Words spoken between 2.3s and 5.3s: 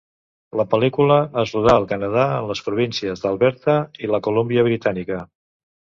en les províncies d'Alberta i la Colúmbia Britànica.